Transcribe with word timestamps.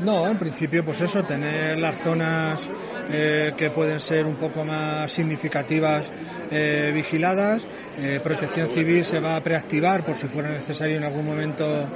No, 0.00 0.26
en 0.26 0.38
principio 0.38 0.84
pues 0.84 1.00
eso, 1.00 1.24
tener 1.24 1.78
las 1.78 1.98
zonas 1.98 2.68
eh, 3.10 3.52
que 3.56 3.70
pueden 3.70 4.00
ser 4.00 4.26
un 4.26 4.36
poco 4.36 4.64
más 4.64 5.10
significativas 5.10 6.10
eh, 6.50 6.90
vigiladas. 6.92 7.62
Eh, 7.98 8.20
protección 8.22 8.68
Civil 8.68 9.04
se 9.04 9.20
va 9.20 9.36
a 9.36 9.42
preactivar 9.42 10.04
por 10.04 10.16
si 10.16 10.26
fuera 10.26 10.50
necesario 10.50 10.96
en 10.96 11.04
algún 11.04 11.24
momento 11.24 11.88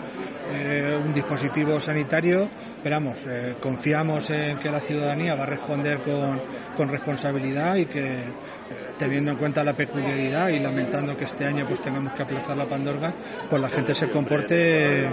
un 0.50 1.14
dispositivo 1.14 1.78
sanitario, 1.78 2.50
pero 2.82 2.96
vamos, 2.96 3.24
confiamos 3.60 4.30
en 4.30 4.58
que 4.58 4.68
la 4.68 4.80
ciudadanía 4.80 5.36
va 5.36 5.44
a 5.44 5.46
responder 5.46 6.02
con, 6.02 6.42
con 6.76 6.88
responsabilidad 6.88 7.76
y 7.76 7.86
que 7.86 8.24
teniendo 8.98 9.30
en 9.30 9.36
cuenta 9.36 9.62
la 9.62 9.74
peculiaridad 9.74 10.48
y 10.48 10.58
lamentando 10.58 11.16
que 11.16 11.24
este 11.24 11.46
año 11.46 11.64
pues 11.68 11.80
tengamos 11.80 12.12
que 12.14 12.22
aplazar 12.22 12.56
la 12.56 12.68
Pandorga, 12.68 13.14
pues 13.48 13.62
la 13.62 13.68
gente 13.68 13.94
se 13.94 14.08
comporte 14.08 15.08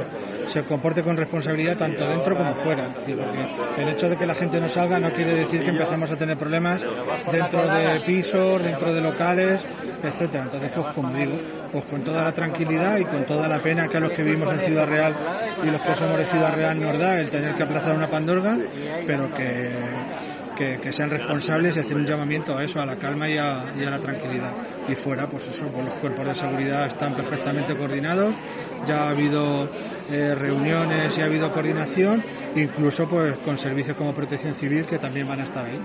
se 0.47 0.63
comporte 0.63 1.03
con 1.03 1.15
responsabilidad 1.15 1.77
tanto 1.77 2.07
dentro 2.07 2.35
como 2.35 2.55
fuera. 2.55 2.76
Porque 2.85 3.81
el 3.81 3.89
hecho 3.89 4.09
de 4.09 4.17
que 4.17 4.25
la 4.25 4.35
gente 4.35 4.59
no 4.59 4.69
salga 4.69 4.99
no 4.99 5.11
quiere 5.11 5.33
decir 5.33 5.61
que 5.61 5.69
empezamos 5.69 6.11
a 6.11 6.17
tener 6.17 6.37
problemas 6.37 6.85
dentro 7.31 7.67
de 7.67 7.99
pisos, 8.01 8.63
dentro 8.63 8.93
de 8.93 9.01
locales, 9.01 9.65
etcétera. 10.03 10.43
Entonces, 10.43 10.71
pues 10.73 10.87
como 10.87 11.13
digo, 11.13 11.39
pues 11.71 11.85
con 11.85 12.03
toda 12.03 12.23
la 12.23 12.31
tranquilidad 12.31 12.97
y 12.97 13.05
con 13.05 13.25
toda 13.25 13.47
la 13.47 13.61
pena 13.61 13.87
que 13.87 13.97
a 13.97 13.99
los 13.99 14.11
que 14.11 14.23
vivimos 14.23 14.51
en 14.51 14.59
Ciudad 14.59 14.87
Real 14.87 15.15
y 15.63 15.67
los 15.67 15.81
que 15.81 15.95
somos 15.95 16.17
de 16.17 16.25
Ciudad 16.25 16.53
Real 16.53 16.79
nos 16.79 16.97
da 16.97 17.19
el 17.19 17.29
tener 17.29 17.55
que 17.55 17.63
aplazar 17.63 17.95
una 17.95 18.09
Pandorga, 18.09 18.57
pero 19.05 19.33
que 19.33 19.71
que, 20.57 20.91
sean 20.91 21.09
responsables 21.09 21.75
y 21.75 21.79
hacer 21.79 21.95
un 21.95 22.05
llamamiento 22.05 22.57
a 22.57 22.63
eso, 22.63 22.81
a 22.81 22.85
la 22.85 22.97
calma 22.97 23.29
y 23.29 23.37
a, 23.37 23.65
la 23.75 23.99
tranquilidad. 23.99 24.55
Y 24.89 24.95
fuera, 24.95 25.27
pues 25.29 25.47
eso, 25.47 25.67
pues 25.67 25.85
los 25.85 25.93
cuerpos 25.95 26.27
de 26.27 26.35
seguridad 26.35 26.87
están 26.87 27.15
perfectamente 27.15 27.75
coordinados, 27.75 28.35
ya 28.85 29.03
ha 29.03 29.09
habido 29.09 29.69
eh, 30.09 30.33
reuniones 30.35 31.17
y 31.17 31.21
ha 31.21 31.25
habido 31.25 31.51
coordinación, 31.51 32.23
incluso 32.55 33.07
pues 33.07 33.37
con 33.37 33.57
servicios 33.57 33.95
como 33.95 34.13
Protección 34.13 34.55
Civil 34.55 34.85
que 34.85 34.97
también 34.97 35.27
van 35.27 35.41
a 35.41 35.43
estar 35.43 35.65
ahí. 35.65 35.79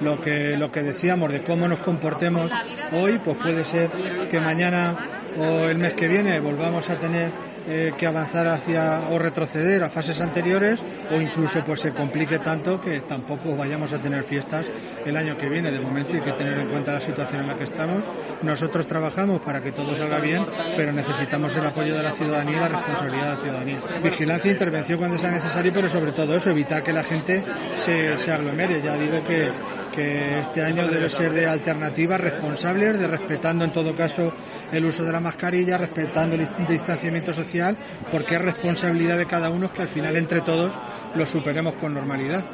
Lo 0.00 0.20
que, 0.20 0.56
lo 0.56 0.70
que 0.70 0.82
decíamos 0.82 1.30
de 1.30 1.42
cómo 1.42 1.68
nos 1.68 1.80
comportemos 1.80 2.50
hoy, 2.92 3.18
pues 3.22 3.36
puede 3.36 3.64
ser 3.64 3.90
que 4.30 4.40
mañana 4.40 4.96
o 5.38 5.68
el 5.68 5.78
mes 5.78 5.94
que 5.94 6.08
viene 6.08 6.40
volvamos 6.40 6.88
a 6.90 6.98
tener 6.98 7.32
eh, 7.70 7.92
que 7.98 8.06
avanzar 8.06 8.46
hacia 8.48 9.10
o 9.10 9.18
retroceder 9.18 9.82
a 9.84 9.90
fases 9.90 10.18
anteriores 10.22 10.82
o 11.10 11.20
incluso 11.20 11.62
pues 11.66 11.80
se 11.80 11.92
complique 11.92 12.38
tanto 12.38 12.80
que 12.80 13.00
tampoco 13.00 13.54
vayamos 13.54 13.92
a 13.92 14.00
tener 14.00 14.24
fiestas 14.24 14.70
el 15.04 15.14
año 15.14 15.36
que 15.36 15.50
viene. 15.50 15.70
De 15.70 15.78
momento 15.78 16.14
hay 16.14 16.22
que 16.22 16.32
tener 16.32 16.58
en 16.58 16.70
cuenta 16.70 16.94
la 16.94 17.00
situación 17.02 17.42
en 17.42 17.48
la 17.48 17.56
que 17.56 17.64
estamos. 17.64 18.10
Nosotros 18.40 18.86
trabajamos 18.86 19.42
para 19.42 19.60
que 19.60 19.72
todo 19.72 19.94
salga 19.94 20.18
bien, 20.18 20.46
pero 20.76 20.92
necesitamos 20.92 21.54
el 21.56 21.66
apoyo 21.66 21.94
de 21.94 22.02
la 22.02 22.12
ciudadanía 22.12 22.56
y 22.56 22.60
la 22.60 22.68
responsabilidad 22.68 23.24
de 23.24 23.28
la 23.28 23.42
ciudadanía. 23.42 23.80
Vigilancia 24.02 24.48
e 24.48 24.52
intervención 24.52 24.98
cuando 24.98 25.18
sea 25.18 25.30
necesario, 25.30 25.70
pero 25.70 25.90
sobre 25.90 26.12
todo 26.12 26.36
eso, 26.36 26.48
evitar 26.48 26.82
que 26.82 26.94
la 26.94 27.02
gente 27.02 27.44
se, 27.76 28.16
se 28.16 28.32
aglomere. 28.32 28.80
Ya 28.80 28.96
digo 28.96 29.22
que, 29.24 29.52
que 29.94 30.38
este 30.40 30.62
año 30.62 30.88
debe 30.88 31.10
ser 31.10 31.34
de 31.34 31.46
alternativas 31.46 32.18
responsables, 32.18 32.98
de 32.98 33.06
respetando 33.06 33.66
en 33.66 33.72
todo 33.72 33.94
caso 33.94 34.32
el 34.72 34.86
uso 34.86 35.04
de 35.04 35.12
la 35.12 35.20
mascarilla, 35.28 35.76
respetando 35.76 36.36
el 36.36 36.48
distanciamiento 36.66 37.34
social, 37.34 37.76
porque 38.10 38.36
es 38.36 38.42
responsabilidad 38.42 39.18
de 39.18 39.26
cada 39.26 39.50
uno 39.50 39.70
que 39.70 39.82
al 39.82 39.88
final 39.88 40.16
entre 40.16 40.40
todos 40.40 40.72
lo 41.14 41.26
superemos 41.26 41.74
con 41.74 41.92
normalidad. 41.92 42.44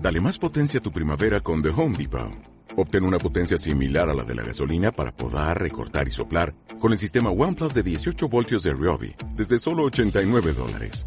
Dale 0.00 0.20
más 0.20 0.38
potencia 0.38 0.80
a 0.80 0.82
tu 0.82 0.90
primavera 0.90 1.40
con 1.40 1.62
The 1.62 1.68
Home 1.68 1.96
Depot. 1.96 2.32
Obtén 2.76 3.04
una 3.04 3.18
potencia 3.18 3.56
similar 3.58 4.08
a 4.08 4.14
la 4.14 4.24
de 4.24 4.34
la 4.34 4.42
gasolina 4.42 4.92
para 4.92 5.12
podar, 5.12 5.60
recortar 5.60 6.06
y 6.06 6.12
soplar 6.12 6.54
con 6.80 6.92
el 6.92 6.98
sistema 6.98 7.30
OnePlus 7.30 7.74
de 7.74 7.82
18 7.82 8.28
voltios 8.28 8.62
de 8.62 8.72
Ryobi 8.72 9.14
desde 9.36 9.58
solo 9.58 9.84
89 9.84 10.52
dólares. 10.52 11.06